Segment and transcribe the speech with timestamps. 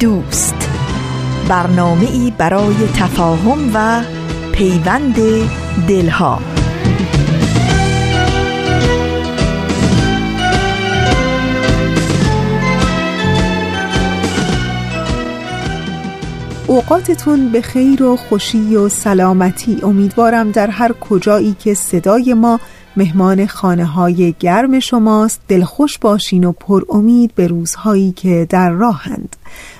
[0.00, 0.70] دوست.
[1.48, 4.02] برنامه ای برای تفاهم و
[4.52, 5.16] پیوند
[5.88, 6.40] دلها.
[16.66, 19.78] اوقاتتون به خیر و خوشی و سلامتی.
[19.82, 22.60] امیدوارم در هر کجایی که صدای ما
[22.96, 29.36] مهمان خانه های گرم شماست دلخوش باشین و پر امید به روزهایی که در راهند.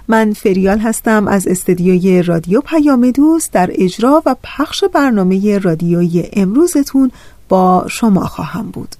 [0.08, 7.10] من فریال هستم از استدیوی رادیو پیام دوست در اجرا و پخش برنامه رادیویی امروزتون
[7.48, 8.94] با شما خواهم بود.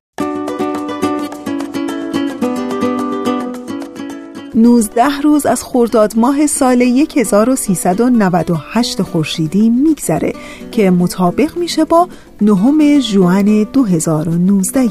[4.55, 10.33] 19 روز از خرداد ماه سال 1398 خورشیدی میگذره
[10.73, 12.09] که مطابق میشه با
[12.41, 14.83] نهم جوان 2019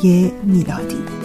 [0.43, 1.22] میلادی.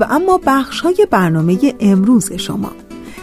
[0.00, 2.70] و اما بخش های برنامه امروز شما.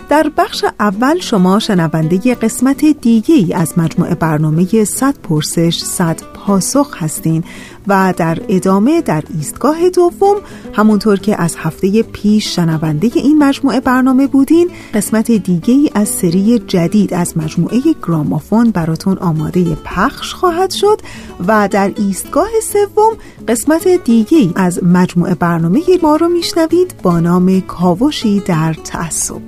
[0.10, 7.44] در بخش اول شما شنونده قسمت دیگه از مجموعه برنامه 100 پرسش 100 پاسخ هستین
[7.88, 10.36] و در ادامه در ایستگاه دوم
[10.74, 17.14] همونطور که از هفته پیش شنونده این مجموعه برنامه بودین قسمت دیگه از سری جدید
[17.14, 21.02] از مجموعه گرامافون براتون آماده پخش خواهد شد
[21.48, 23.18] و در ایستگاه سوم
[23.48, 29.42] قسمت دیگه از مجموعه برنامه ما رو میشنوید با نام کاوشی در تعصب.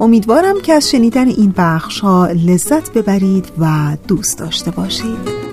[0.00, 5.45] امیدوارم که از شنیدن این بخش ها لذت ببرید و دوست داشته باشید.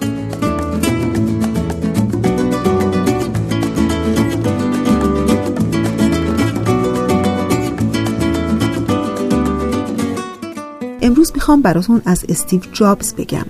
[11.23, 13.45] امروز می‌خوام براتون از استیو جابز بگم.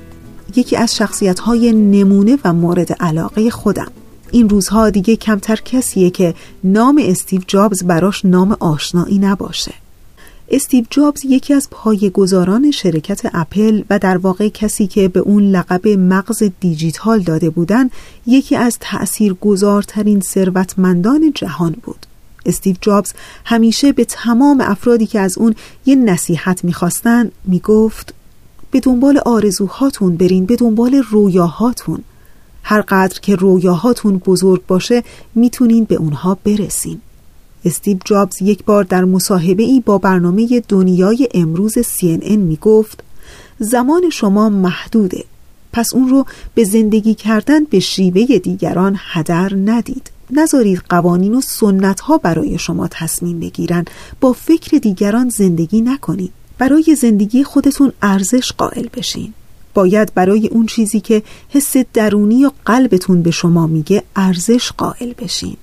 [0.56, 3.91] یکی از شخصیت های نمونه و مورد علاقه خودم.
[4.31, 6.33] این روزها دیگه کمتر کسیه که
[6.63, 9.73] نام استیو جابز براش نام آشنایی نباشه.
[10.50, 15.88] استیو جابز یکی از پایه‌گذاران شرکت اپل و در واقع کسی که به اون لقب
[15.88, 17.89] مغز دیجیتال داده بودن
[18.28, 22.06] یکی از تأثیرگذارترین ثروتمندان جهان بود.
[22.46, 23.14] استیو جابز
[23.46, 25.56] همیشه به تمام افرادی که از اون
[25.86, 28.14] یه نصیحت می‌خواستن می‌گفت
[28.72, 32.04] به دنبال آرزوهاتون برین به دنبال رویاهاتون.
[32.64, 35.04] هر قدر که رویاهاتون بزرگ باشه
[35.36, 37.02] می‌تونین به اونها برسین.
[37.66, 43.04] استیو جابز یک بار در مصاحبه ای با برنامه دنیای امروز CNN می گفت
[43.60, 45.24] زمان شما محدوده.
[45.74, 46.25] پس اون رو
[46.56, 50.12] به زندگی کردن به شیوه دیگران هدر ندید.
[50.35, 53.85] نذارید قوانین و سنت ها برای شما تصمیم بگیرن.
[54.21, 56.31] با فکر دیگران زندگی نکنید.
[56.57, 59.33] برای زندگی خودتون ارزش قائل بشین.
[59.73, 65.57] باید برای اون چیزی که حس درونی و قلبتون به شما میگه ارزش قائل بشین.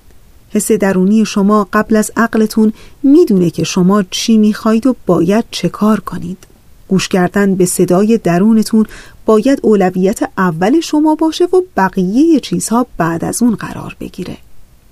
[0.49, 5.99] حس درونی شما قبل از عقلتون می‌دونه که شما چی می‌خواید و باید چه کار
[5.99, 6.37] کنید.
[6.87, 8.85] گوش کردن به صدای درونتون
[9.25, 14.37] باید اولویت اول شما باشه و بقیه چیزها بعد از اون قرار بگیره.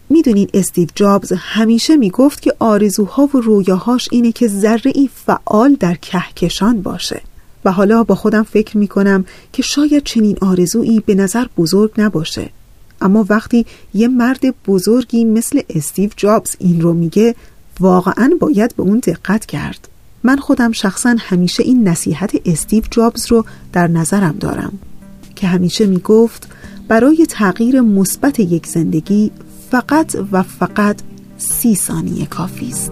[0.09, 5.96] می‌دونین استیو جابز همیشه می‌گفت که آرزوها و رویاهاش اینه که ذره ای فعال در
[5.96, 7.22] کهکشان باشه.
[7.66, 12.50] و حالا با خودم فکر می‌کنم که شاید چنین آرزویی به نظر بزرگ نباشه.
[13.02, 17.36] اما وقتی یه مرد بزرگی مثل استیو جابز این رو میگه
[17.80, 19.88] واقعا باید به اون دقت کرد.
[20.24, 24.80] من خودم شخصا همیشه این نصیحت استیو جابز رو در نظرم دارم.
[25.36, 26.47] که همیشه می‌گفت
[26.88, 29.31] برای تغییر مثبت یک زندگی
[29.72, 31.02] فقط و فقط
[31.38, 32.92] سی ثانیه کافی است.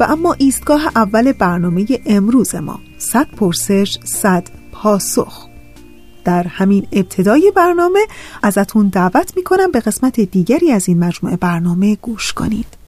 [0.00, 5.46] و اما ایستگاه اول برنامه امروز ما صد پرسش صد پاسخ
[6.24, 8.00] در همین ابتدای برنامه
[8.42, 12.81] ازتون دعوت می‌کنم به قسمت دیگری از این مجموعه برنامه گوش کنید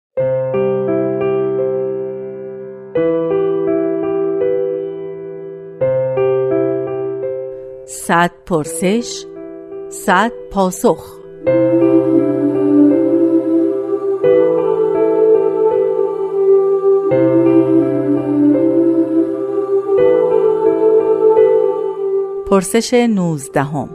[8.07, 9.25] صد پرسش
[9.89, 11.19] صد پاسخ
[22.51, 23.89] پرسش نوزدهم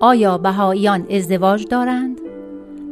[0.00, 2.20] آیا بهاییان ازدواج دارند؟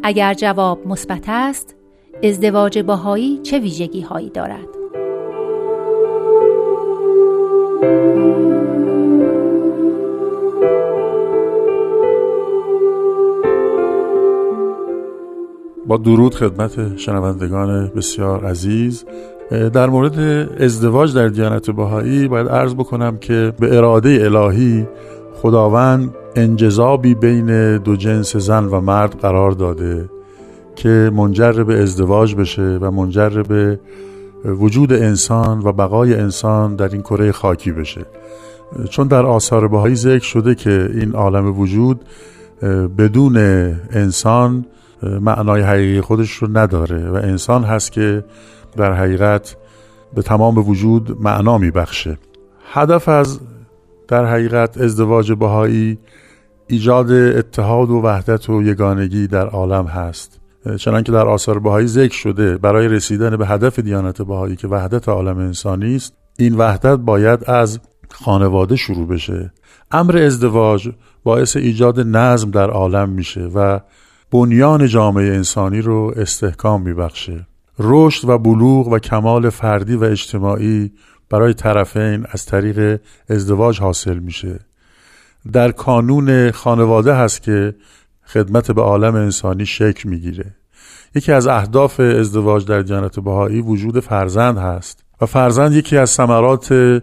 [0.03, 1.77] اگر جواب مثبت است،
[2.23, 4.84] ازدواج بهایی چه ویژگی هایی دارد؟
[15.87, 19.05] با درود خدمت شنوندگان بسیار عزیز.
[19.51, 20.19] در مورد
[20.63, 24.87] ازدواج در دیانت بهایی باید عرض بکنم که به اراده الهی
[25.35, 30.09] خداوند انجذابی بین دو جنس زن و مرد قرار داده
[30.77, 33.81] که منجر به ازدواج بشه و منجر به
[34.45, 38.07] وجود انسان و بقای انسان در این کره خاکی بشه.
[38.91, 42.01] چون در آثار بهایی ذکر شده که این عالم وجود
[42.99, 43.37] بدون
[43.91, 44.65] انسان
[45.03, 48.25] معنای حقیقی خودش رو نداره و انسان هست که
[48.77, 49.57] در حقیقت
[50.15, 52.19] به تمام وجود معنا میبخشه.
[52.73, 53.41] هدف از
[54.09, 55.99] در حقیقت ازدواج بهایی
[56.67, 60.41] ایجاد اتحاد و وحدت و یگانگی در عالم هست.
[60.79, 65.39] چنانکه در آثار بهایی ذکر شده برای رسیدن به هدف دیانت بهایی که وحدت عالم
[65.39, 67.81] انسانی است این وحدت باید از
[68.11, 69.53] خانواده شروع بشه.
[69.91, 70.89] امر ازدواج
[71.25, 73.81] باعث ایجاد نظم در عالم میشه و
[74.35, 77.47] بنیان جامعه انسانی رو استحکام میبخشه.
[77.79, 80.93] رشد و بلوغ و کمال فردی و اجتماعی
[81.31, 84.61] برای طرفین از طریق ازدواج حاصل میشه.
[85.53, 87.75] در کانون خانواده هست که
[88.27, 90.55] خدمت به عالم انسانی شکل می‌گیره.
[91.15, 97.03] یکی از اهداف ازدواج در دیانت بهایی وجود فرزند هست و فرزند یکی از ثمرات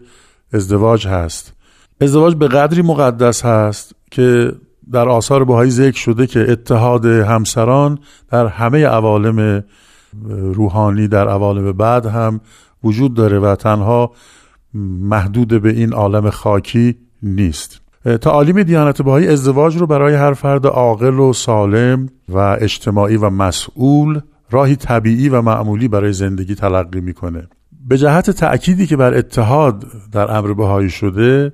[0.54, 1.54] ازدواج هست.
[2.01, 4.51] ازدواج به قدری مقدس هست که
[4.92, 8.00] در آثار بهایی ذکر شده که اتحاد همسران
[8.31, 9.63] در همه عوالم
[10.54, 12.42] روحانی در عوالم بعد هم
[12.83, 14.12] وجود داره و تنها
[15.01, 17.81] محدود به این عالم خاکی نیست.
[18.22, 24.19] تعالیم دیانت بهایی ازدواج رو برای هر فرد عاقل و سالم و اجتماعی و مسئول
[24.51, 27.48] راهی طبیعی و معمولی برای زندگی تلقی می‌کنه.
[27.88, 31.54] به جهت تأکیدی که بر اتحاد در امر بهایی شده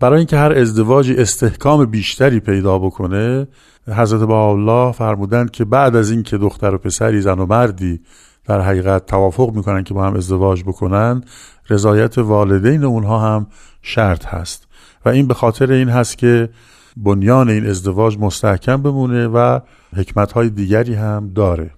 [0.00, 3.46] برای اینکه هر ازدواجی استحکام بیشتری پیدا بکنه
[3.88, 8.00] حضرت الله فرمودند که بعد از اینکه دختر و پسری زن و مردی
[8.44, 11.24] در حقیقت توافق می‌کنن که با هم ازدواج بکنن
[11.70, 13.46] رضایت والدین اونها هم
[13.82, 14.66] شرط هست.
[15.04, 16.48] و این به خاطر این هست که
[16.96, 19.60] بنیان این ازدواج مستحکم بمونه و
[19.96, 21.70] حکمت های دیگری هم داره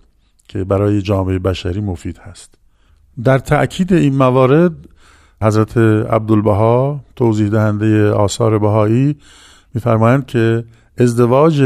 [0.48, 2.54] که برای جامعه بشری مفید هست.
[3.24, 4.72] در تأکید این موارد
[5.42, 5.76] حضرت
[6.10, 9.16] عبدالبها توضیح دهنده آثار بهایی
[9.74, 10.64] میفرمایند که
[10.98, 11.62] ازدواج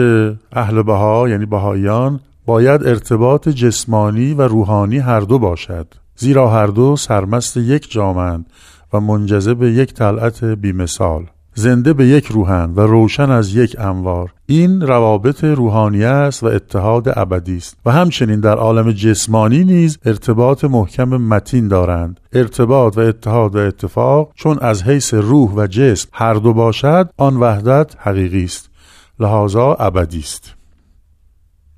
[0.53, 6.97] اهل بها یعنی بهاییان باید ارتباط جسمانی و روحانی هر دو باشد زیرا هر دو
[6.97, 8.47] سرمست یک جامند
[8.93, 11.27] و منجذب یک طلعت بیمثال.
[11.55, 14.33] زنده به یک روحن و روشن از یک انوار.
[14.47, 17.77] این روابط روحانی است و اتحاد ابدی است.
[17.87, 22.21] و همچنین در عالم جسمانی نیز ارتباط محکم متین دارند.
[22.33, 27.37] ارتباط و اتحاد و اتفاق چون از حیث روح و جسم هر دو باشد آن
[27.37, 28.71] وحدت حقیقی است.
[29.21, 30.55] لحاظا ابدی است.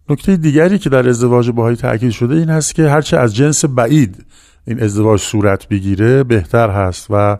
[0.08, 4.24] نکته دیگری که در ازدواج باهایی تاکید شده این هست که هرچه از جنس بعید
[4.67, 7.38] این ازدواج صورت بگیره بهتر هست و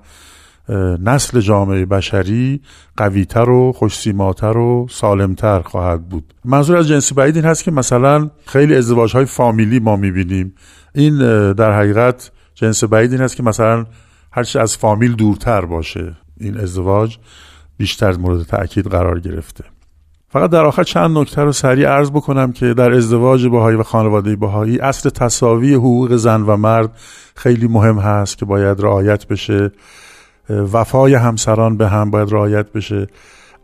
[1.01, 2.61] نسل جامعه بشری
[2.97, 6.35] قویتر و خوشسیماتر و سالمتر خواهد بود.
[6.45, 10.55] منظور از جنس بعید این هست که مثلا خیلی ازدواج های فامیلی ما می‌بینیم.
[10.95, 11.19] این
[11.53, 13.87] در حقیقت جنس بعید این هست که مثلا
[14.33, 17.17] هرچه از فامیل دورتر باشه این ازدواج
[17.77, 19.65] بیشتر مورد تاکید قرار گرفته.
[20.29, 24.37] فقط در آخر چند نکته رو سریع عرض بکنم که در ازدواج باهایی و خانواده
[24.37, 26.91] باهایی اصل تصاوی حقوق زن و مرد
[27.37, 29.73] خیلی مهم هست که باید رعایت بشه.
[30.51, 33.07] وفای همسران به هم باید رعایت بشه.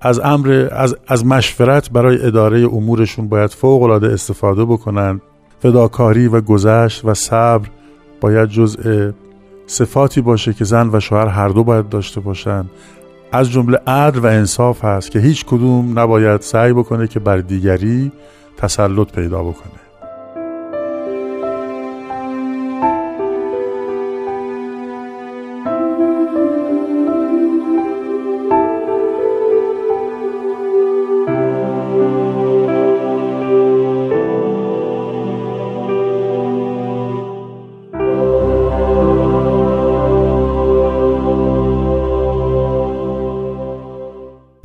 [0.00, 5.20] از امر از, از مشورت برای اداره امورشون باید فوق العاده استفاده بکنن.
[5.62, 7.68] فداکاری و گذشت و صبر
[8.20, 9.10] باید جزء
[9.66, 12.64] صفاتی باشه که زن و شوهر هر دو باید داشته باشن.
[13.32, 18.12] از جمله عدل و انصاف هست که هیچ کدوم نباید سعی بکنه که بر دیگری
[18.56, 19.87] تسلط پیدا بکنه.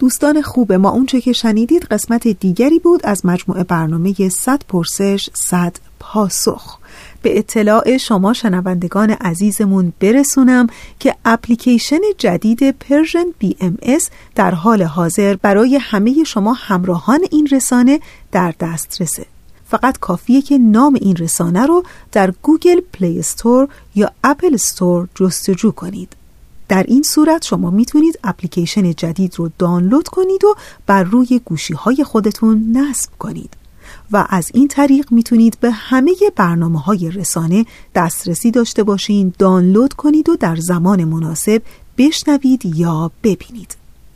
[0.03, 5.75] دوستان خوب ما اونچه که شنیدید قسمت دیگری بود از مجموعه برنامه 100 پرسش 100
[5.99, 6.77] پاسخ
[7.21, 10.67] به اطلاع شما شنوندگان عزیزمون برسونم
[10.99, 17.99] که اپلیکیشن جدید Persian BMS در حال حاضر برای همه شما همراهان این رسانه
[18.31, 19.25] در دسترسه.
[19.65, 25.71] فقط کافیه که نام این رسانه رو در Google Play Store یا Apple Store جستجو
[25.71, 26.22] کنید.
[26.67, 30.55] در این صورت شما می‌تونید اپلیکیشن جدید رو دانلود کنید و
[30.85, 33.53] بر روی گوشی های خودتون نصب کنید.
[34.11, 37.65] و از این طریق می‌تونید به همه برنامه های رسانه
[37.95, 41.61] دسترسی داشته باشین دانلود کنید و در زمان مناسب
[41.97, 43.75] بشنوید یا ببینید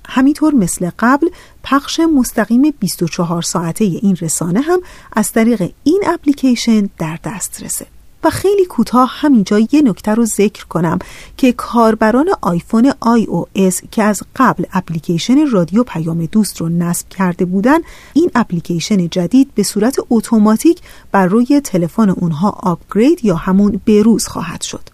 [0.10, 1.30] همینطور مثل قبل
[1.64, 4.80] پخش مستقیم 24 ساعته این رسانه هم
[5.14, 7.86] از طریق این اپلیکیشن در دسترسه
[8.24, 11.00] و خیلی کوتاه همینجا یه نکته رو ذکر کنم
[11.38, 17.80] که کاربران آیفون iOS که از قبل اپلیکیشن رادیو پیام دوست رو نصب کرده بودن
[18.14, 20.82] این اپلیکیشن جدید به صورت اتوماتیک
[21.12, 24.90] بر روی تلفن اونها upgrade یا همون بروز خواهد شد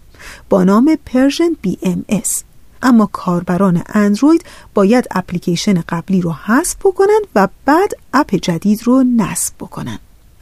[0.48, 2.42] با نام Persian BMS.
[2.82, 9.54] اما کاربران اندروید باید اپلیکیشن قبلی رو حذف بکنن و بعد اپ جدید رو نصب
[9.60, 9.98] بکنن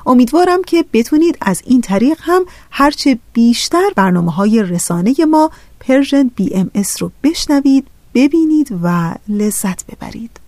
[0.07, 7.03] امیدوارم که بتونید از این طریق هم هرچه بیشتر برنامه های رسانه ما Persian BMS
[7.03, 10.41] رو بشنوید ببینید و لذت ببرید.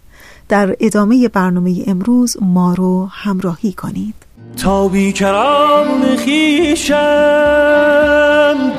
[0.49, 4.15] در ادامه برنامه امروز ما رو همراهی کنید.
[4.57, 6.95] تا بیکران خویشم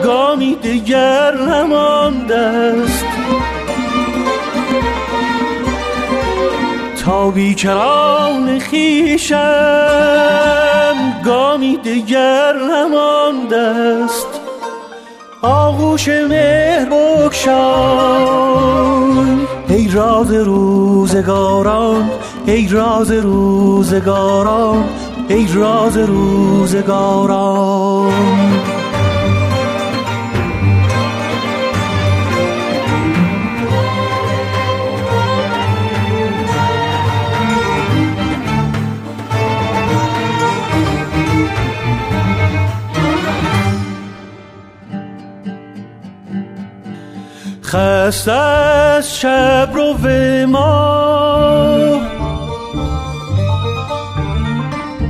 [0.03, 3.54] گامی دیگر نمانده است.
[7.05, 9.35] تا بیکران خیشم
[11.25, 14.27] گامی دیگر نمانده است
[15.41, 17.55] آغوش مهر بکشای.
[19.67, 22.09] ای راز روزگاران
[22.45, 24.83] ای راز روزگاران
[25.29, 27.65] ای راز روزگاران.
[47.75, 49.96] خست از شب رو
[50.48, 52.00] ما.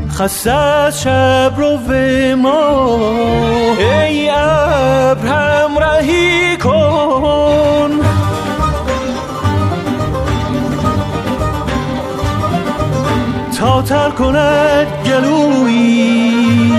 [0.10, 1.78] خست از شب رو
[2.36, 3.00] ما.
[3.78, 8.00] ای ابر همراهی کن.
[13.60, 16.74] تا تر کند گلویی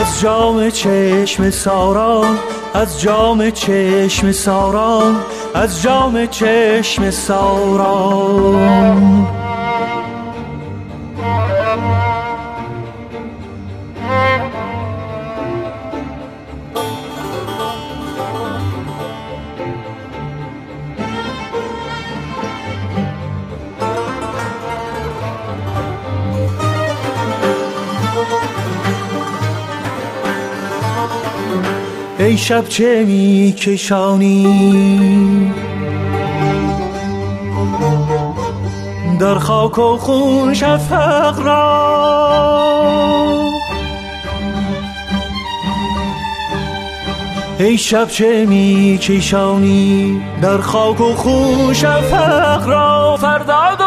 [0.00, 2.38] از جام چشم ساران
[2.76, 5.16] از جام چشم ساران
[5.54, 8.56] از جام چشم ساران.
[32.46, 34.44] شب چه می کشانی
[39.20, 41.86] در خاک و خون شفق را.
[47.58, 53.16] ای شب چه می کشانی در خاک و خون شفق را.
[53.20, 53.85] فردا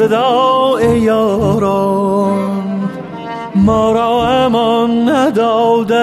[0.00, 2.90] وداع یاران
[3.54, 5.94] ما را امان ندادند.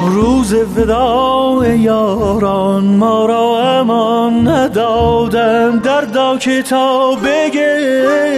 [0.00, 5.82] روز وداع یاران ما را امان ندادند.
[5.82, 8.28] در که تا بگریم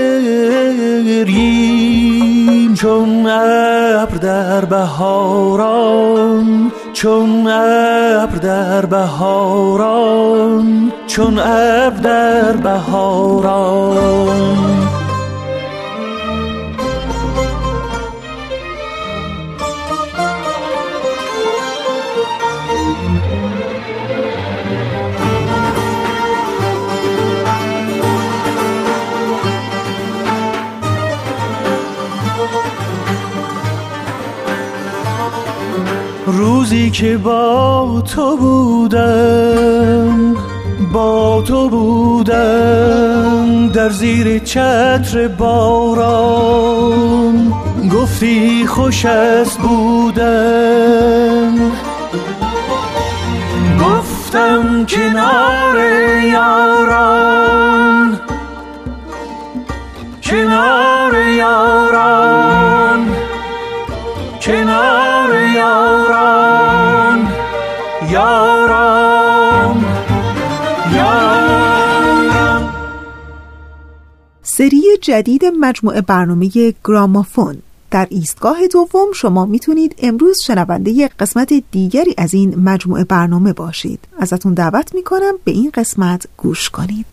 [2.75, 10.90] چون ابر در بهاران چون ابر در بهاران.
[11.11, 14.01] چون عب در بهاران
[36.27, 39.71] روزی که با تو بودم
[40.93, 46.61] با تو بودم در زیر چتر باران.
[47.95, 51.01] گفتی خوش است بودم
[53.81, 55.79] گفتم کنار
[56.23, 58.21] یاران.
[60.23, 63.09] کنار یاران.
[64.41, 66.10] کنار یاران.
[74.61, 76.51] سری جدید مجموعه برنامه
[76.85, 77.57] گرامافون.
[77.91, 84.01] در ایستگاه دوم شما می‌تونید امروز شنونده قسمت دیگری از این مجموعه برنامه باشید.
[84.19, 87.07] ازتون دعوت می‌کنم به این قسمت گوش کنید.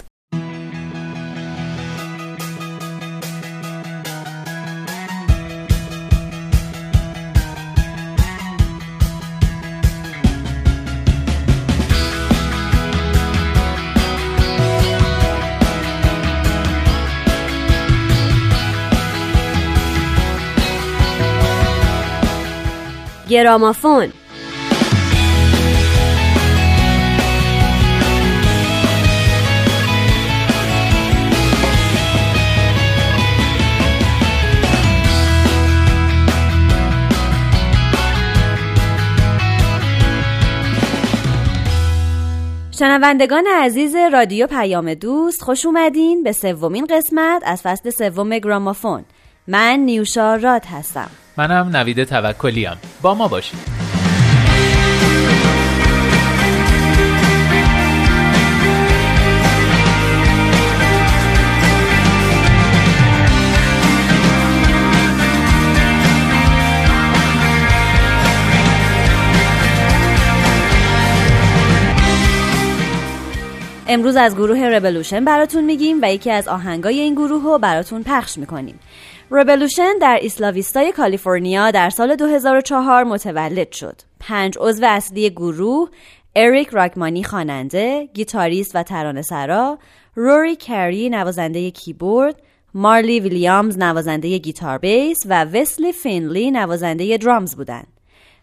[23.29, 24.11] گرامافون.
[42.79, 49.05] شنوندگان عزیز رادیو پیام دوست خوش اومدین به سومین قسمت از فصل سوم گرامافون.
[49.49, 51.09] من نیوشا راد هستم.
[51.37, 53.59] منم نوید توکلیم با ما باشید.
[73.89, 78.37] امروز از گروه ربلوشن براتون میگیم و یکی از آهنگای این گروه رو براتون پخش
[78.37, 78.79] می‌کنیم.
[79.31, 84.01] Rebelution در Isla Vista ی کالیفرنیا در سال 2004 متولد شد.
[84.19, 85.89] پنج عضو اصلی گروه
[86.35, 89.79] اریک راکمانی خواننده، گیتاریست و ترانه‌سرا،
[90.15, 92.41] روری کری نوازنده کیبورد،
[92.73, 97.87] مارلی ویلیامز نوازنده گیتار بیس و وسلی فینلی نوازنده درامز بودند.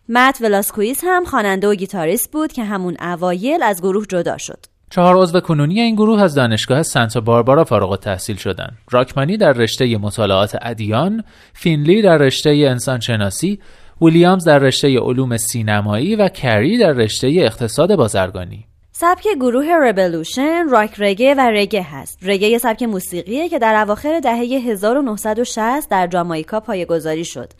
[0.08, 4.73] مت ولاسکویس هم خواننده و گیتاریست بود که همون اوایل از گروه جدا شد.
[4.90, 8.78] چهار عضو کنونی این گروه از دانشگاه سنتا باربارا فارغ التحصیل شدند.
[8.90, 13.58] راکمانی در رشته مطالعات ادیان، فینلی در رشته انسانشناسی،
[14.02, 18.64] ویلیامز در رشته علوم سینمایی و کری در رشته اقتصاد بازرگانی.
[18.92, 22.18] سبک گروه Rebelution راک رگه و رگه هست.
[22.22, 27.52] رگه یه سبک موسیقیه که در اواخر دهه 1960 در جامائیکا پایه‌گذاری شد.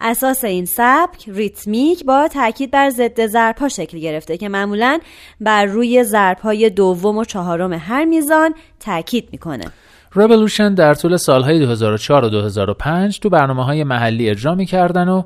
[0.00, 4.98] اساس این سبک ریتمیک با تاکید بر ضد ضربها شکل گرفته که معمولا
[5.40, 9.64] بر روی ضربهای دوم و چهارم هر میزان تاکید می‌کنه.
[10.12, 15.22] رولوشن در طول سالهای 2004 و 2005 تو برنامه های محلی اجرا می‌کردن و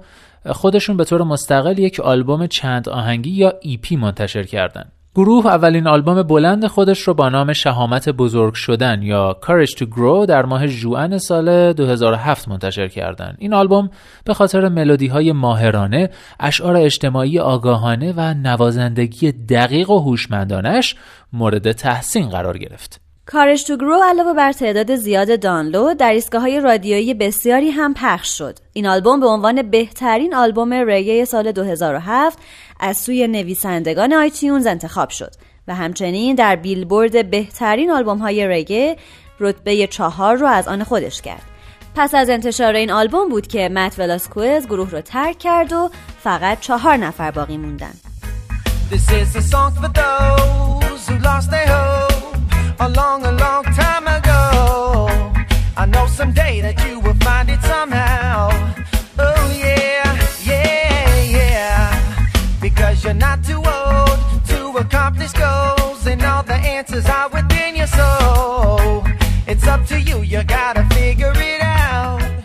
[0.47, 4.85] خودشون به طور مستقل یک آلبوم چند آهنگی یا ایپی منتشر کردن.
[5.15, 10.27] گروه اولین آلبوم بلند خودش رو با نام شهامت بزرگ شدن یا Courage to Grow
[10.29, 13.37] در ماه ژوئن سال 2007 منتشر کردند.
[13.39, 13.91] این آلبوم
[14.25, 20.97] به خاطر ملودی های ماهرانه، اشعار اجتماعی آگاهانه و نوازندگی دقیق و هوشمندانش
[21.33, 23.10] مورد تحسین قرار گرفت.
[23.33, 28.59] کارش تو گرو علاوه بر تعداد زیاد دانلود در ایستگاه رادیویی بسیاری هم پخش شد.
[28.73, 32.39] این آلبوم به عنوان بهترین آلبوم رگه سال 2007
[32.81, 35.31] از سوی نویسندگان آیتیونز انتخاب شد
[35.69, 38.97] و همچنین در بیلبورد بهترین آلبوم های رگه
[39.41, 41.43] رتبه چهار رو از آن خودش کرد.
[41.97, 45.91] پس از انتشار این آلبوم بود که مت ولاسکوز گروه رو ترک کرد و
[46.23, 47.93] فقط چهار نفر باقی موندن.
[51.67, 52.10] a
[52.89, 55.09] long, a long time ago.
[55.77, 58.51] I know someday that you will find it somehow.
[59.19, 62.29] Oh yeah, yeah, yeah.
[62.61, 67.87] Because you're not too old to accomplish goals, and all the answers are within your
[67.87, 69.05] soul.
[69.47, 72.40] It's up to you, you gotta figure it out.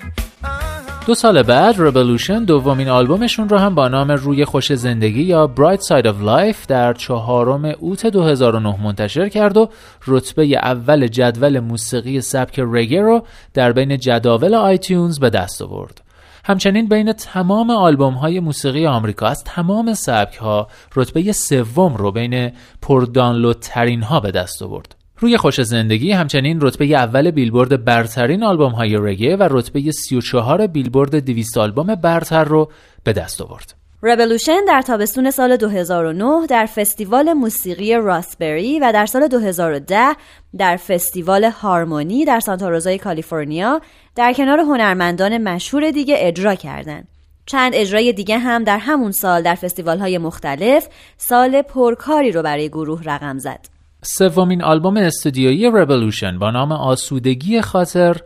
[1.06, 5.80] دو سال بعد رولوشن دومین آلبومشون رو هم با نام روی خوش زندگی یا Bright
[5.80, 9.70] Side of Life در چهارم اوت 2009 منتشر کرد و
[10.08, 16.02] رتبه اول جدول موسیقی سبک رگه رو در بین جداول آیتیونز به دست آورد.
[16.46, 22.52] همچنین بین تمام آلبوم های موسیقی آمریکا از تمام سبک ها رتبه سوم رو بین
[22.82, 25.05] پردانلودترین ها به دست آورد.
[25.20, 31.16] روی خوش زندگی همچنین رتبه اول بیلبورد برترین آلبوم های رگه و رتبه 34 بیلبورد
[31.16, 32.72] 200 آلبوم برتر رو
[33.04, 33.74] به دست آورد.
[34.02, 40.16] رولوشن در تابستون سال 2009 در فستیوال موسیقی راسبری و در سال 2010
[40.58, 43.82] در فستیوال هارمونی در سانتا روزای کالیفرنیا
[44.16, 47.08] در کنار هنرمندان مشهور دیگه اجرا کردند.
[47.46, 52.70] چند اجرای دیگه هم در همون سال در فستیوال های مختلف سال پرکاری رو برای
[52.70, 53.75] گروه رقم زد.
[54.08, 58.18] سومین آلبوم استودیویی رولوشن با نام آسودگی خاطر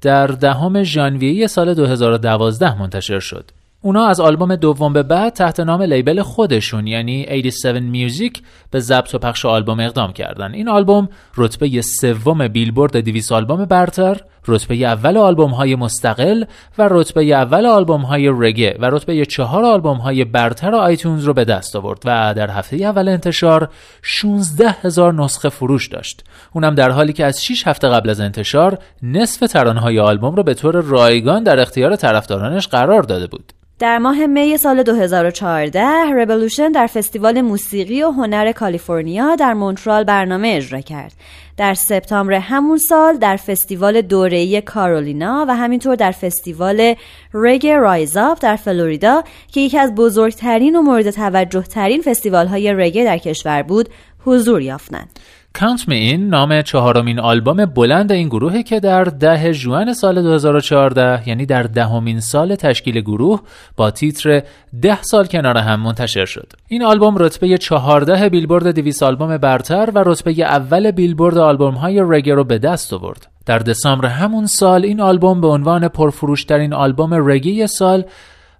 [0.00, 3.50] در دهم ژانویه سال 2012 منتشر شد.
[3.82, 9.14] اونا از آلبوم دوم به بعد تحت نام لیبل خودشون یعنی 87 میوزیک به ضبط
[9.14, 15.16] و پخش آلبوم اقدام کردن این آلبوم رتبه سوم بیلبورد 200 آلبوم برتر رتبه اول
[15.16, 16.44] آلبوم های مستقل
[16.78, 21.44] و رتبه اول آلبوم های رگه و رتبه چهار آلبوم های برتر آیتونز رو به
[21.44, 23.68] دست آورد و در هفته اول انتشار
[24.02, 28.78] 16 هزار نسخه فروش داشت اونم در حالی که از 6 هفته قبل از انتشار
[29.02, 33.98] نصف ترانه های آلبوم رو به طور رایگان در اختیار طرفدارانش قرار داده بود در
[33.98, 35.80] ماه می سال 2014
[36.10, 41.12] رولوشن در فستیوال موسیقی و هنر کالیفرنیا در مونتری برنامه اجرا کرد.
[41.56, 46.94] در سپتامبر همون سال در فستیوال دوره‌ای کارولینا و همینطور در فستیوال
[47.34, 52.72] Reggae Rise Up در فلوریدا که یکی از بزرگترین و مورد توجه ترین فستیوال های
[52.72, 53.88] رگه در کشور بود
[54.24, 55.18] حضور یافتند.
[55.60, 61.28] Count Me In نام چهارمین آلبوم بلند این گروهی که در ده ژوئن سال 2014
[61.28, 63.40] یعنی در دهمین سال تشکیل گروه
[63.76, 64.42] با تیتر
[64.82, 66.52] ده سال کنار هم منتشر شد.
[66.68, 72.34] این آلبوم رتبه 14 بیلبورد 200 آلبوم برتر و رتبه اول بیلبورد آلبوم های رگه
[72.34, 73.26] رو به دست آورد.
[73.46, 78.04] در دسامبر همون سال این آلبوم به عنوان پرفروشترین آلبوم رگی سال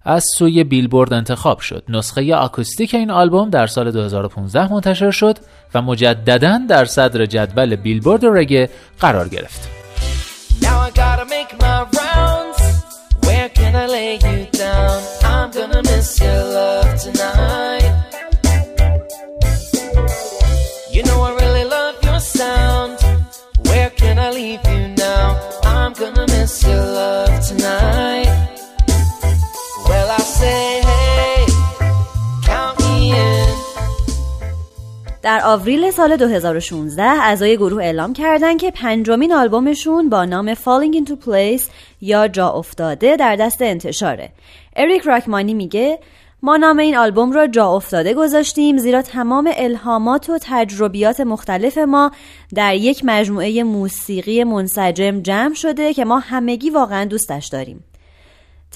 [0.06, 1.84] از سوی بیلبورد انتخاب شد.
[1.88, 5.38] نسخه آکوستیک این آلبوم در سال 2015 منتشر شد
[5.74, 9.76] و مجددا در صدر جدول بیلبورد رگه قرار گرفت.
[35.26, 41.12] در آوریل سال 2016 اعضای گروه اعلام کردند که پنجمین آلبومشون با نام Falling Into
[41.26, 41.62] Place
[42.00, 44.32] یا جا افتاده در دست انتشاره.
[44.76, 45.98] اریک راکمانی میگه
[46.42, 52.10] ما نام این آلبوم را جا افتاده گذاشتیم زیرا تمام الهامات و تجربیات مختلف ما
[52.54, 57.84] در یک مجموعه موسیقی منسجم جمع شده که ما همگی واقعا دوستش داریم.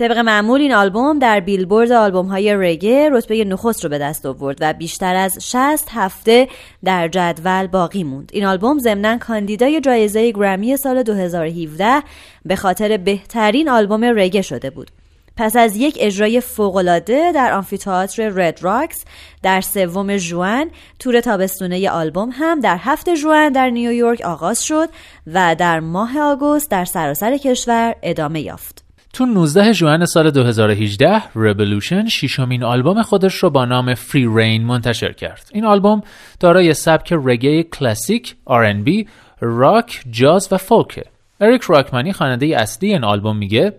[0.00, 4.58] طبق معمول این آلبوم در بیلبورد آلبوم های رگه رتبه نخست رو به دست آورد
[4.60, 6.48] و بیشتر از 60 هفته
[6.84, 8.30] در جدول باقی موند.
[8.32, 12.02] این آلبوم ضمنا کاندیدای جایزه گرمی سال 2017
[12.44, 14.90] به خاطر بهترین آلبوم رگه شده بود.
[15.36, 19.04] پس از یک اجرای فوقالعاده در آمفیتئاتر Red Rocks
[19.42, 24.88] در سوم ژوئن تور تابستونه آلبوم هم در هفت ژوئن در نیویورک آغاز شد
[25.26, 28.79] و در ماه آگوست در سراسر کشور ادامه یافت.
[29.12, 35.12] تو 19 ژوئن سال 2018 رولوشن ششمین آلبوم خودش رو با نام Free Rein منتشر
[35.12, 35.50] کرد.
[35.52, 36.02] این آلبوم
[36.40, 39.08] دارای سبک رگه کلاسیک، R&B،
[39.40, 41.04] راک، جاز و فولکه.
[41.40, 43.72] اریک راکمانی خواننده اصلی این آلبوم میگه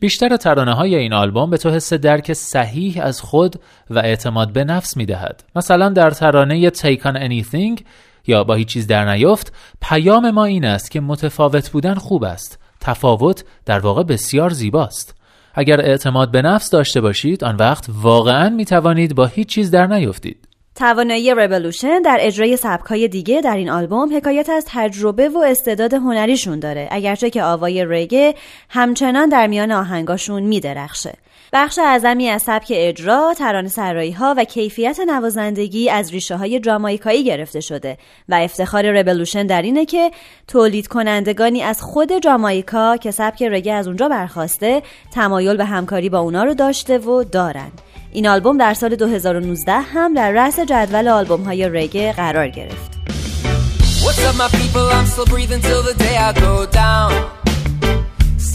[0.00, 3.56] بیشتر ترانه های این آلبوم به تو حس درک صحیح از خود
[3.90, 5.44] و اعتماد به نفس می‌دهد.
[5.56, 7.82] مثلا در ترانه Take on Anything
[8.26, 12.59] یا با هیچ چیز در نیفت پیام ما این است که متفاوت بودن خوب است
[12.80, 15.14] تفاوت در واقع بسیار زیباست.
[15.54, 19.86] اگر اعتماد به نفس داشته باشید آن وقت واقعا می توانید با هیچ چیز در
[19.86, 20.48] نیفتید.
[20.74, 26.58] توانایی رولوشن در اجرای سبکای دیگه در این آلبوم حکایت از تجربه و استعداد هنریشون
[26.58, 28.34] داره اگرچه که آوای رگه
[28.68, 31.14] همچنان در میان آهنگاشون میدرخشه.
[31.52, 37.24] بخش اعظمی از سبک اجرا، ترانه سرایی ها و کیفیت نوازندگی از ریشه های جامایکایی
[37.24, 40.10] گرفته شده و افتخار ربلوشن در اینه که
[40.48, 44.82] تولید کنندگانی از خود جامایکا که سبک رگه از اونجا برخواسته
[45.12, 47.70] تمایل به همکاری با اونا رو داشته و دارن.
[48.12, 52.90] این آلبوم در سال 2019 هم در رأس جدول آلبوم های رگه قرار گرفت.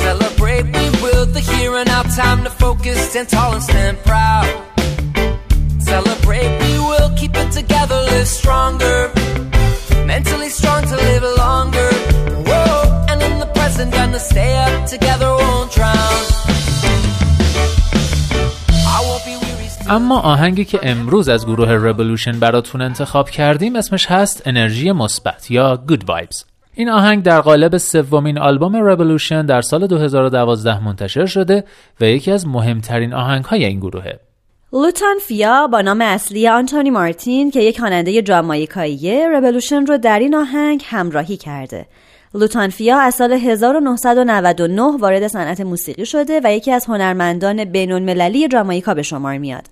[0.03, 2.03] Celebrate, we will the here and now.
[2.03, 4.47] Time to focus, stand tall and stand proud.
[5.79, 8.97] Celebrate, we will keep it together, live stronger.
[10.05, 11.89] Mentally strong to live longer.
[12.47, 16.35] Whoa, and in the present, gonna stay up together, won't drown.
[19.89, 25.83] اما آهنگی که امروز از گروه رولوشن براتون انتخاب کردیم اسمش هست انرژی مثبت یا
[25.87, 31.63] Good Vibes این آهنگ در قالب سومین آلبوم رولوشن در سال 2012 منتشر شده
[32.01, 34.19] و یکی از مهمترین آهنگ های این گروهه.
[34.73, 40.35] لوتان فیا با نام اصلی آنتونی مارتین که یک خواننده جامایکاییه رولوشن رو در این
[40.35, 41.85] آهنگ همراهی کرده.
[42.33, 48.47] لوتان فیا از سال 1999 وارد صنعت موسیقی شده و یکی از هنرمندان بینون مللی
[48.47, 49.65] جامایکا به شمار میاد.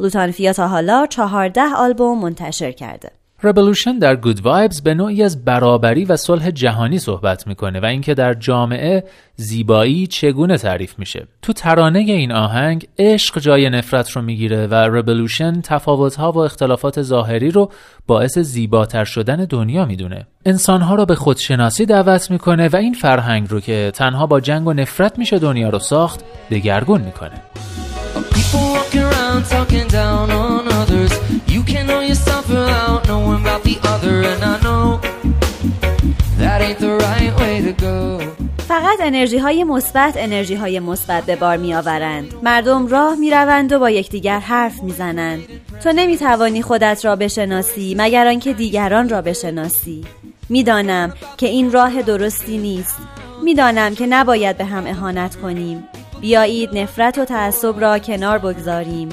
[0.00, 3.19] لوتان فیا تا حالا 14 آلبوم منتشر کرده.
[3.42, 8.14] رولوشن در گود وایبز به نوعی از برابری و صلح جهانی صحبت می‌کنه و اینکه
[8.14, 9.04] در جامعه
[9.36, 11.26] زیبایی چگونه تعریف میشه.
[11.42, 17.50] تو ترانه این آهنگ عشق جای نفرت رو می‌گیره و رولوشن تفاوتها و اختلافات ظاهری
[17.50, 17.70] رو
[18.06, 20.26] باعث زیباتر شدن دنیا می‌دونه.
[20.46, 24.72] انسانها رو به خودشناسی دعوت می‌کنه و این فرهنگ رو که تنها با جنگ و
[24.72, 27.42] نفرت میشه دنیا رو ساخت دگرگون می‌کنه.
[38.68, 42.34] فقط انرژی های مثبت انرژی های مثبت به بار می آورند.
[42.42, 45.42] مردم راه می روند و با یکدیگر حرف می زنند.
[45.84, 50.04] تو نمی توانی خودت را بشناسی مگر آنکه دیگران را بشناسی.
[50.48, 52.96] می‌دانم که این راه درستی نیست.
[53.42, 55.84] می‌دانم که نباید به هم اهانت کنیم.
[56.20, 59.08] بیایید نفرت و تعصب را کنار بگذاریم.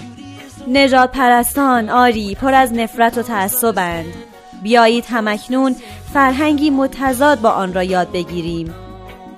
[0.67, 4.13] نجات پرستان آری پر از نفرت و تعصبند.
[4.63, 5.75] بیایید همکنون
[6.13, 8.73] فرهنگی متضاد با آن را یاد بگیریم.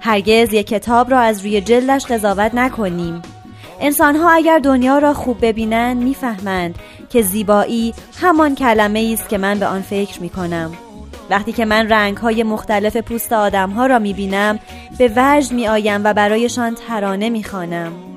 [0.01, 3.21] هرگز یک کتاب را از روی جلدش قضاوت نکنیم
[3.81, 6.75] انسانها اگر دنیا را خوب ببینند می‌فهمند
[7.09, 10.71] که زیبایی همان کلمه است که من به آن فکر می کنم
[11.29, 14.59] وقتی که من رنگ های مختلف پوست آدم ها را می بینم
[14.97, 18.08] به وجد می آیم و برایشان ترانه می خانم.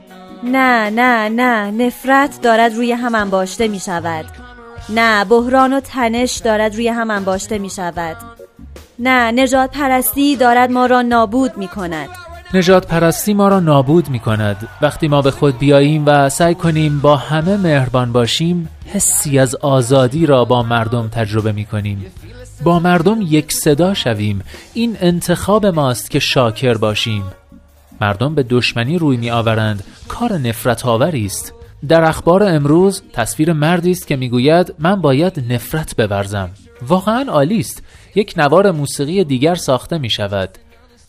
[0.44, 4.24] نه نه نه نفرت دارد روی هم انباشته می شود.
[4.88, 8.16] نه بحران و تنش دارد روی هم انباشته می شود.
[8.98, 12.08] نه نجات پرستی دارد ما را نابود می کند.
[12.54, 14.68] نجات پرستی ما را نابود می کند.
[14.82, 20.26] وقتی ما به خود بیاییم و سعی کنیم با همه مهربان باشیم حسی از آزادی
[20.26, 22.06] را با مردم تجربه می کنیم.
[22.64, 24.42] با مردم یک صدا شویم.
[24.74, 27.24] این انتخاب ماست که شاکر باشیم.
[28.02, 31.54] مردم به دشمنی روی می آورند کار نفرت آوری است.
[31.88, 36.50] در اخبار امروز تصویر مردی است که می‌گوید من باید نفرت بورزم.
[36.88, 37.82] واقعا عالی است.
[38.14, 40.48] یک نوار موسیقی دیگر ساخته می شود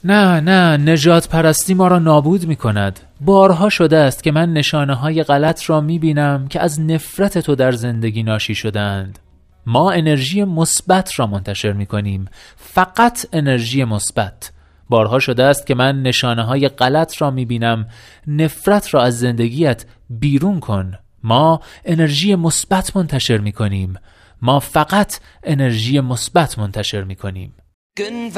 [0.04, 4.94] نه نه نجات پرستی ما را نابود می کند بارها شده است که من نشانه
[4.94, 9.20] های غلط را می بینم که از نفرت تو در زندگی ناشی شدند
[9.66, 12.26] ما انرژی مثبت را منتشر می کنیم
[12.58, 14.52] فقط انرژی مثبت.
[14.94, 17.88] بارها شده است که من نشانه های غلط را می بینم
[18.28, 20.94] نفرت را از زندگیت بیرون کن.
[21.24, 23.94] ما انرژی مثبت منتشر می کنیم
[24.42, 27.54] ما فقط انرژی مثبت منتشر می کنیم
[28.00, 28.34] Good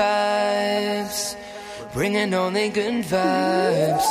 [3.12, 4.06] vibes.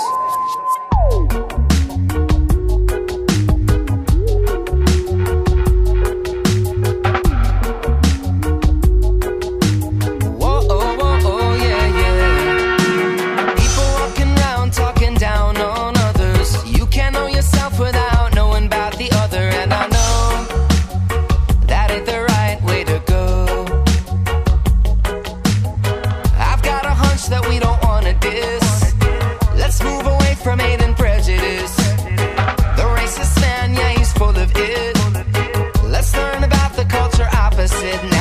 [37.64, 38.13] opposite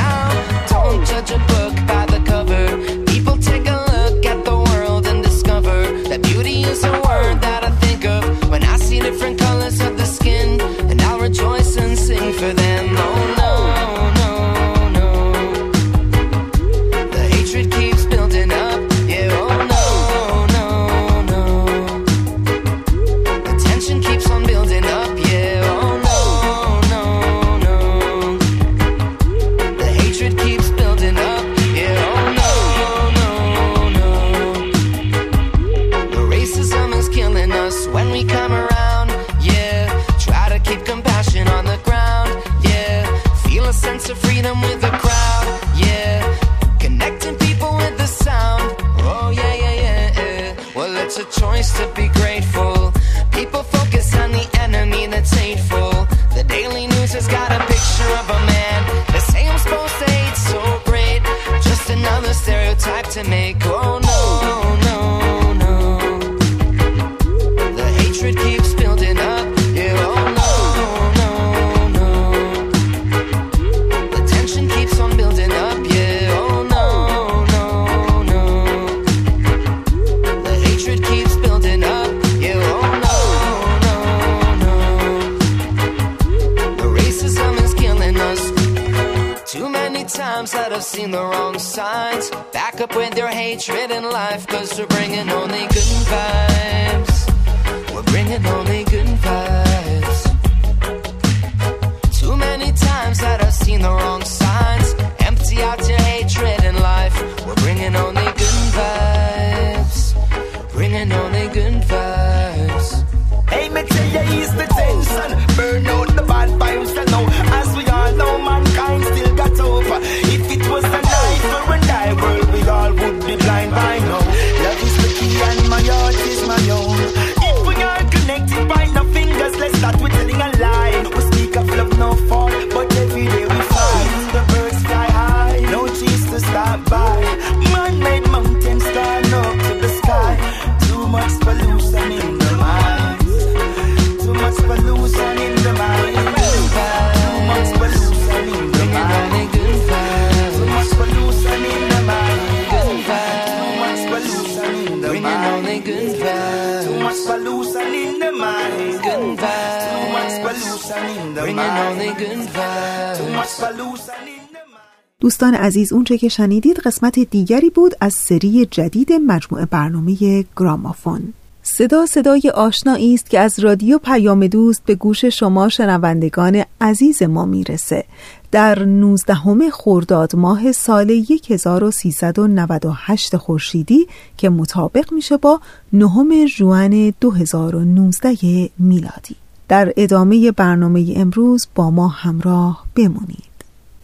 [165.34, 171.34] دوستان عزیز اونچه که شنیدید قسمت دیگری بود از سری جدید مجموعه برنامه گرامافون.
[171.64, 177.46] صدا صدای آشنایی است که از رادیو پیام دوست به گوش شما شنوندگان عزیز ما
[177.46, 178.04] می‌رسه.
[178.52, 179.36] در 19
[179.72, 185.62] خرداد ماه سال 1398 خورشیدی که مطابق میشه با
[185.94, 189.36] نهم ژوئن 2019 میلادی.
[189.68, 193.53] در ادامه برنامه امروز با ما همراه بمونید.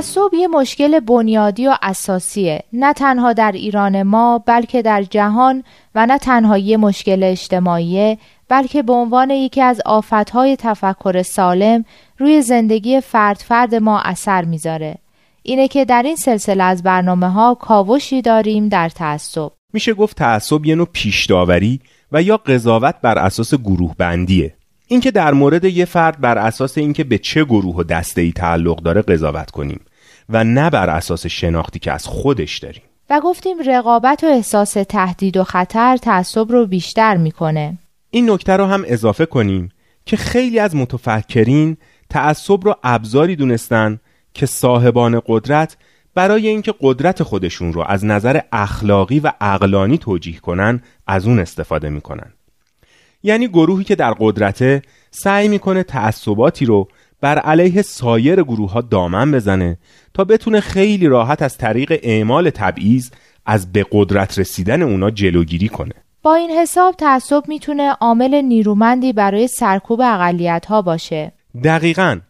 [0.00, 2.62] تعصب یه مشکل بنیادی و اساسیه.
[2.72, 8.82] نه تنها در ایران ما بلکه در جهان و نه تنها یه مشکل اجتماعیه بلکه
[8.82, 11.84] به عنوان یکی از آفتهای تفکر سالم
[12.18, 14.98] روی زندگی فرد فرد ما اثر می‌ذاره.
[15.42, 19.50] اینه که در این سلسله از برنامه ها کاوشی داریم در تعصب.
[19.72, 21.80] میشه گفت تعصب یه نوع پیش داوری
[22.12, 24.54] و یا قضاوت بر اساس گروه بندیه
[24.88, 28.82] اینکه در مورد یه فرد بر اساس اینکه به چه گروه و دسته ای تعلق
[28.82, 29.80] داره قضاوت کنیم.
[30.30, 32.82] و نه بر اساس شناختی که از خودش داریم.
[33.10, 37.78] و گفتیم رقابت و احساس تهدید و خطر تعصب رو بیشتر می‌کنه.
[38.10, 39.68] این نکته رو هم اضافه کنیم
[40.06, 41.76] که خیلی از متفکرین
[42.10, 44.00] تعصب رو ابزاری دونستن
[44.34, 45.76] که صاحبان قدرت
[46.14, 51.90] برای اینکه قدرت خودشون رو از نظر اخلاقی و عقلانی توجیه کنن از اون استفاده
[51.90, 52.32] می‌کنن.
[53.22, 56.88] یعنی گروهی که در قدرته سعی می‌کنه تعصباتی رو
[57.20, 59.78] بر علیه سایر گروه ها دامن بزنه
[60.14, 63.10] تا بتونه خیلی راحت از طریق اعمال تبعیض
[63.46, 65.94] از به قدرت رسیدن اونا جلوگیری کنه.
[66.22, 71.32] با این حساب تعصب می‌تونه عامل نیرومندی برای سرکوب اقلیت ها باشه.
[71.64, 72.20] دقیقا.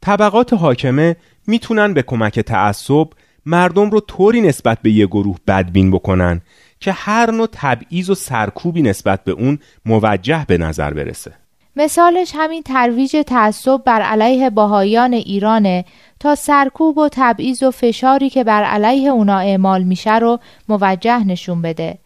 [0.00, 3.08] طبقات حاکمه می‌تونن به کمک تعصب
[3.46, 6.40] مردم رو طوری نسبت به یه گروه بدبین بکنن
[6.80, 11.41] که هر نوع تبعیض و سرکوبی نسبت به اون موجه به نظر برسه.
[11.76, 15.84] مثالش همین ترویج تعصب بر علیه باهایان ایرانه
[16.20, 20.38] تا سرکوب و تبعیض و فشاری که بر علیه اونا اعمال میشه رو
[20.68, 21.98] موجه نشون بده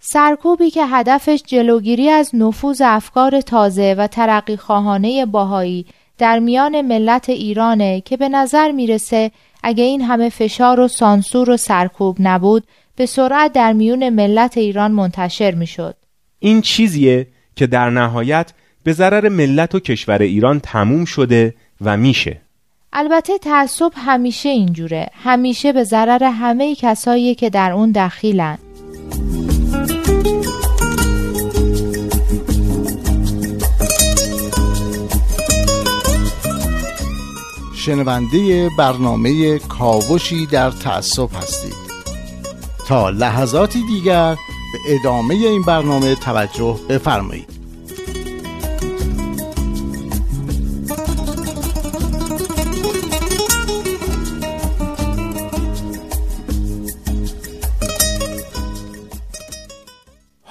[0.00, 5.86] سرکوبی که هدفش جلوگیری از نفوذ افکار تازه و ترقی خواهانه باهایی
[6.18, 9.30] در میان ملت ایرانه که به نظر می‌رسه
[9.62, 12.64] اگه این همه فشار و سانسور و سرکوب نبود
[12.96, 15.94] به سرعت در میون ملت ایران منتشر می‌شد.
[16.38, 17.26] این چیزیه
[17.56, 18.52] که در نهایت
[18.84, 22.40] به ضرر ملت و کشور ایران تموم شده و میشه.
[22.92, 25.06] البته تعصب همیشه اینجوره.
[25.24, 28.58] همیشه به ضرر همه کسایی که در اون دخیلن.
[37.76, 41.74] شنونده برنامه کاوشی در تعصب هستید.
[42.88, 44.34] تا لحظاتی دیگر
[44.72, 47.51] به ادامه این برنامه توجه بفرمایید.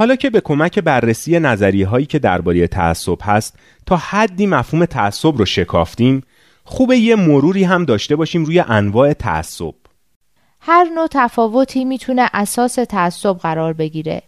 [0.02, 5.38] حالا که به کمک بررسی نظریه هایی که درباره تعصب هست تا حدی مفهوم تعصب
[5.38, 6.24] رو شکافتیم
[6.64, 9.74] خوبه یه مروری هم داشته باشیم روی انواع تعصب.
[10.62, 14.22] هر نوع تفاوتی می‌تونه اساس تعصب قرار بگیره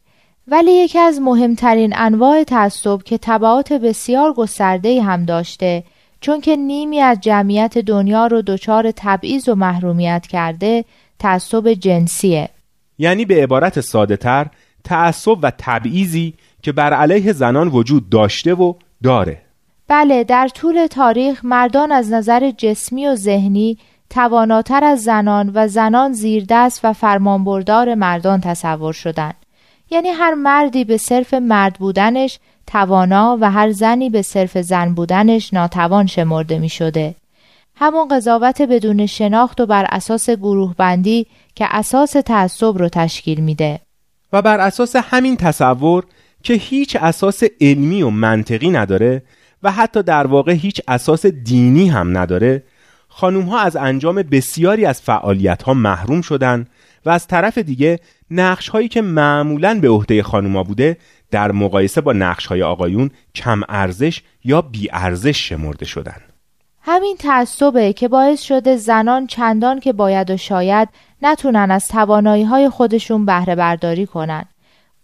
[0.47, 5.83] ولی یکی از مهمترین انواع تعصب که تبعات بسیار گسترده هم داشته
[6.21, 10.85] چون که نیمی از جمعیت دنیا رو دچار تبعیض و محرومیت کرده
[11.19, 12.49] تعصب جنسیه.
[12.97, 14.47] یعنی به عبارت ساده تر
[14.83, 18.73] تعصب و تبعیضی که بر علیه زنان وجود داشته و
[19.03, 19.41] داره
[19.87, 23.77] بله در طول تاریخ مردان از نظر جسمی و ذهنی
[24.09, 29.35] تواناتر از زنان و زنان زیردست و فرمانبردار مردان تصور شدند
[29.89, 35.53] یعنی هر مردی به صرف مرد بودنش توانا و هر زنی به صرف زن بودنش
[35.53, 37.15] ناتوان شمرده می شده.
[37.75, 43.79] همون قضاوت بدون شناخت و بر اساس گروه بندی که اساس تعصب رو تشکیل میده.
[44.33, 46.03] و بر اساس همین تصور
[46.43, 49.23] که هیچ اساس علمی و منطقی نداره
[49.63, 52.63] و حتی در واقع هیچ اساس دینی هم نداره
[53.07, 56.67] خانوم ها از انجام بسیاری از فعالیت ها محروم شدن
[57.05, 57.99] و از طرف دیگه
[58.31, 60.97] نقش هایی که معمولا به عهده خانوما بوده
[61.31, 66.21] در مقایسه با نقش های آقایون کم ارزش یا بی ارزش شمرده شدن.
[66.85, 70.89] همین تعصبه که باعث شده زنان چندان که باید و شاید
[71.23, 74.45] نتونن از توانایی های خودشون بهره برداری کنن.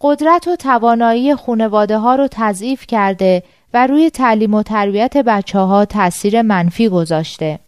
[0.00, 3.42] قدرت و توانایی خونواده ها رو تضعیف کرده
[3.74, 7.58] و روی تعلیم و تربیت بچه ها تأثیر منفی گذاشته.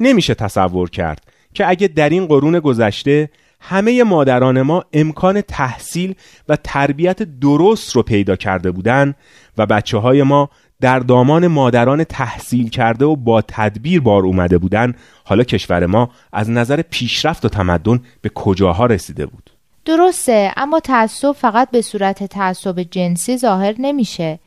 [0.00, 1.20] نمیشه تصور کرد
[1.54, 3.30] که اگه در این قرون گذشته
[3.60, 6.14] همه مادران ما امکان تحصیل
[6.48, 9.14] و تربیت درست رو پیدا کرده بودن
[9.58, 10.50] و بچه های ما
[10.80, 16.50] در دامان مادران تحصیل کرده و با تدبیر بار اومده بودن حالا کشور ما از
[16.50, 19.50] نظر پیشرفت و تمدن به کجاها رسیده بود؟
[19.84, 24.38] درسته اما تعصب فقط به صورت تعصب جنسی ظاهر نمیشه.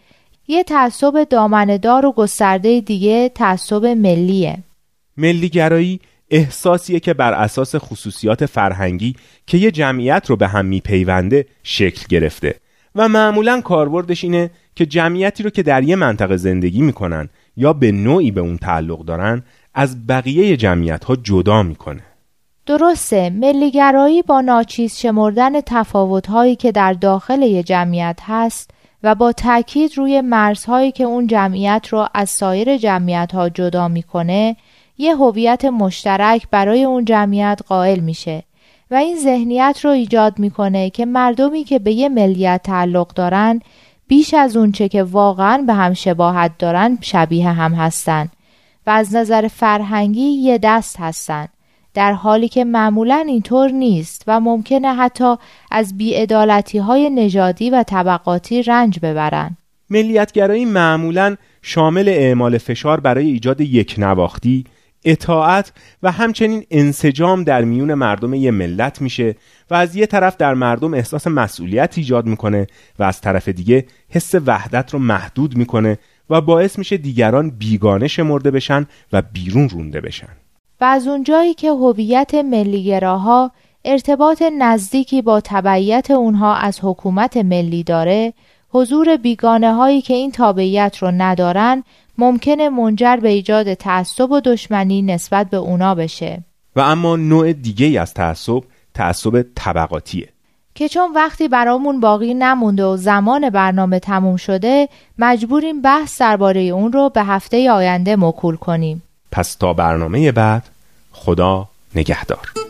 [0.48, 4.58] یه تعصب دامندار و گسترده دیگه تعصب ملیه.
[5.18, 6.00] ملیگرایی
[6.32, 9.16] احساسیه که بر اساس خصوصیات فرهنگی
[9.48, 12.56] که یه جمعیت رو به هم میپیونده شکل گرفته.
[12.96, 17.92] و معمولا کاربردش اینه که جمعیتی رو که در یه منطقه زندگی می‌کنن یا به
[17.92, 22.02] نوعی به اون تعلق دارن از بقیه جمعیت ها جدا می‌کنه.
[22.66, 28.72] درسته ملیگرایی با ناچیز شمردن تفاوتهایی که در داخل یه جمعیت هست
[29.04, 34.56] و با تاکید روی مرزهایی که اون جمعیت رو از سایر جمعیت ها جدا می‌کنه
[34.98, 38.44] یه هویت مشترک برای اون جمعیت قائل میشه.
[38.92, 43.60] و این ذهنیت رو ایجاد می‌کنه که مردمی که به یه ملیت تعلق دارن
[44.08, 48.30] بیش از اونچه که واقعا به هم شباهت دارن شبیه هم هستن
[48.88, 51.48] و از نظر فرهنگی یه دست هستن.
[51.94, 55.36] در حالی که معمولا اینطور نیست و ممکنه حتی
[55.72, 59.58] از بیعدالتی های نژادی و طبقاتی رنج ببرن.
[59.90, 64.64] ملیتگرایی معمولا شامل اعمال فشار برای ایجاد یک نواختی
[65.06, 65.72] اطاعت
[66.04, 69.36] و همچنین انسجام در میون مردم یه ملت میشه
[69.70, 72.68] و از یه طرف در مردم احساس مسئولیت ایجاد می‌کنه
[73.00, 75.98] و از طرف دیگه حس وحدت رو محدود می‌کنه
[76.30, 80.36] و باعث میشه دیگران بیگانه شمرده بشن و بیرون رونده بشن.
[80.82, 83.52] و از اونجایی که هویت ملیگراها
[83.86, 88.34] ارتباط نزدیکی با تبعیت اونها از حکومت ملی داره
[88.70, 91.84] حضور بیگانه هایی که این تابعیت رو ندارن
[92.18, 96.44] ممکنه منجر به ایجاد تعصب و دشمنی نسبت به اونا بشه.
[96.76, 98.64] و اما نوع دیگه از تعصب
[98.94, 100.30] تعصب طبقاتیه.
[100.76, 106.92] که چون وقتی برامون باقی نمونده و زمان برنامه تموم شده مجبوریم بحث درباره اون
[106.92, 109.04] رو به هفته آینده موکول کنیم.
[109.32, 110.64] پس تا برنامه بعد
[111.12, 112.69] خدا نگهدار.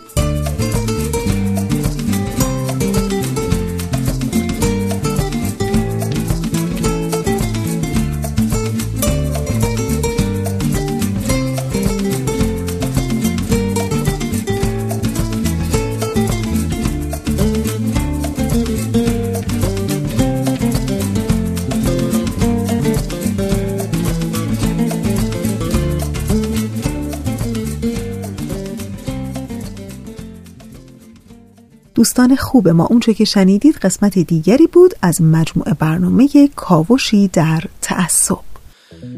[32.00, 38.40] دوستان خوب ما اونچه که شنیدید قسمت دیگری بود از مجموعه برنامه کاوشی در تعصب.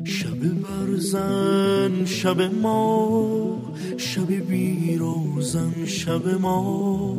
[0.04, 3.62] شب برزن شب ما
[3.98, 7.16] شب بیروزن شب ما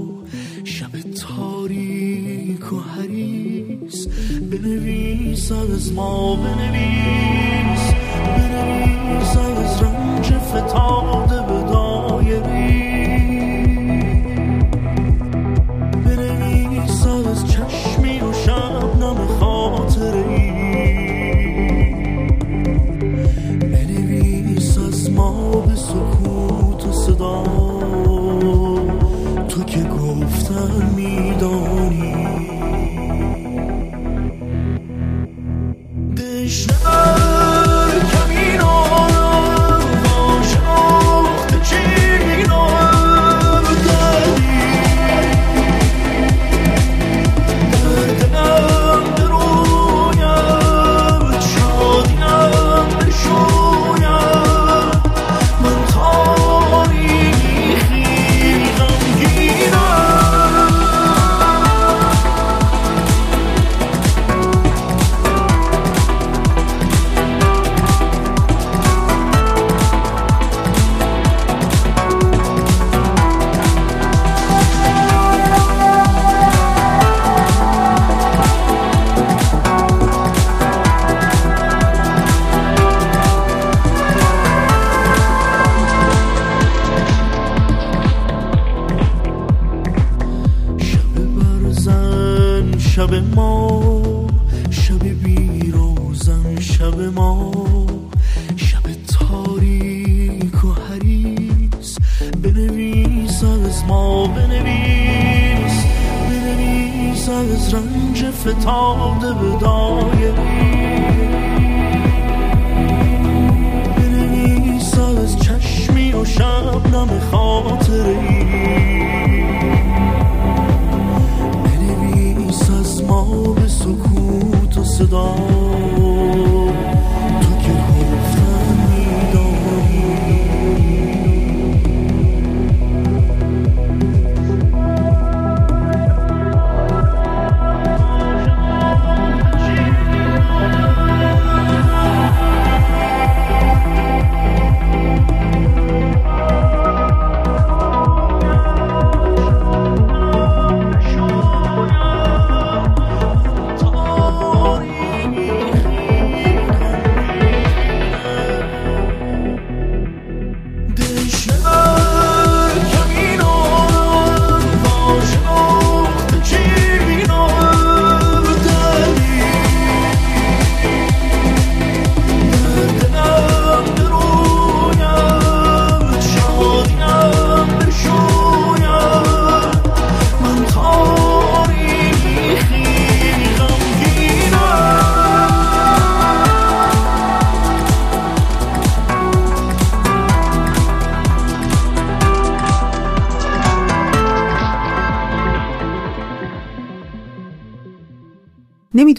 [0.65, 4.07] شب تاریک و حریس
[4.51, 7.93] بنویس از ما بنویس
[8.37, 12.92] بنویس از رنج فتاده به دایری.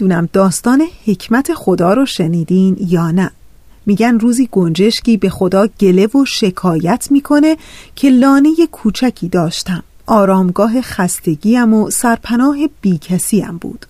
[0.04, 3.30] نمی‌دونم داستان حکمت خدا رو شنیدین یا نه.
[3.86, 7.56] میگن روزی گنجشکی به خدا گله و شکایت می‌کنه
[7.96, 9.82] که لانه کوچکی داشتم.
[10.06, 13.86] آرامگاه خستگیم و سرپناه بیکسیم بود.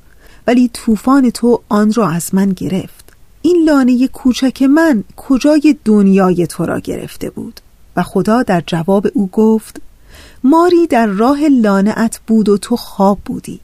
[0.46, 3.12] ولی طوفان تو آن را از من گرفت.
[3.42, 7.60] این لانه کوچک من کجای دنیای تو را گرفته بود؟
[7.96, 9.80] و خدا در جواب او گفت
[10.44, 13.60] ماری در راه لانعت بود و تو خواب بودی.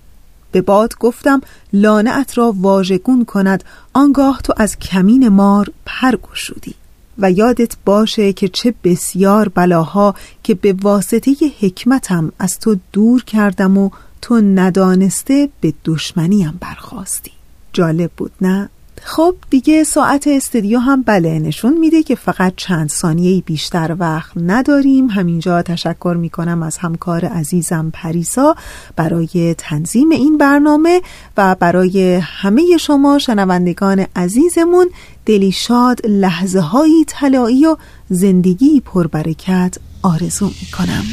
[0.53, 1.41] به باد گفتم
[1.73, 6.75] لانعت را واژگون کند آنگاه تو از کمین مار پر گشودی
[7.19, 13.79] و یادت باشه که چه بسیار بلاها که به واسطه حکمتم از تو دور کردم
[13.79, 13.91] و
[14.23, 17.33] تو ندانسته به دشمنیم برخواستی
[17.73, 18.69] جالب بود نه؟
[19.05, 25.11] خب دیگه ساعت استودیو هم بله نشون میده که فقط چند ثانیه بیشتر وقت نداریم.
[25.11, 28.55] همینجا تشکر می‌کنم از همکار عزیزم پریسا
[28.97, 31.01] برای تنظیم این برنامه
[31.37, 34.91] و برای همه شما شنوندگان عزیزمون
[35.27, 37.77] دلی شاد لحظه هایی طلایی و
[38.11, 41.05] زندگی پربرکت آرزو می‌کنم.